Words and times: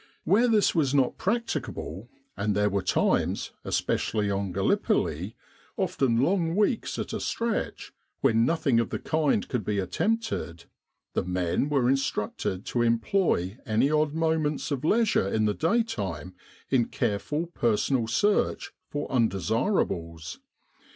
Inhere 0.25 0.47
this 0.49 0.73
was 0.73 0.95
not 0.95 1.19
prac 1.19 1.45
ticable 1.45 2.07
and 2.35 2.55
there 2.55 2.71
were 2.71 2.81
times, 2.81 3.51
especially 3.63 4.31
on 4.31 4.51
Gallipoli, 4.51 5.35
often 5.77 6.19
long 6.19 6.55
weeks 6.55 6.97
at 6.97 7.13
a 7.13 7.19
stretch, 7.19 7.93
when 8.21 8.43
nothing 8.43 8.79
of 8.79 8.89
the 8.89 8.97
kind 8.97 9.47
could 9.47 9.63
be 9.63 9.77
attempted 9.77 10.63
the 11.13 11.21
men 11.23 11.69
were 11.69 11.87
instructed 11.87 12.65
to 12.65 12.81
employ 12.81 13.59
any 13.63 13.91
odd 13.91 14.15
moments 14.15 14.71
of 14.71 14.83
leisure 14.83 15.27
in 15.27 15.45
the 15.45 15.53
daytime 15.53 16.33
in 16.71 16.85
careful 16.85 17.45
personal 17.53 18.07
search 18.07 18.73
for 18.89 19.07
undesirables. 19.11 20.39